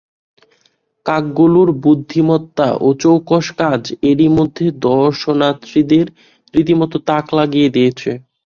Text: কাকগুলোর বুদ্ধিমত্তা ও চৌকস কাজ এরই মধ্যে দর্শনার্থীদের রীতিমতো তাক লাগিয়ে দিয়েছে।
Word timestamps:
কাকগুলোর 1.05 1.69
বুদ্ধিমত্তা 1.83 2.67
ও 2.79 2.97
চৌকস 3.01 3.45
কাজ 3.59 3.81
এরই 4.09 4.29
মধ্যে 4.37 4.65
দর্শনার্থীদের 4.87 6.05
রীতিমতো 6.53 6.97
তাক 7.07 7.25
লাগিয়ে 7.37 7.69
দিয়েছে। 7.75 8.11